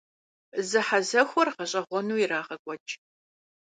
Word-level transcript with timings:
Зэхьэзэхуэр 0.69 1.47
гъэщӀэгъуэну 1.55 2.19
ирагъэкӀуэкӀ. 2.23 2.93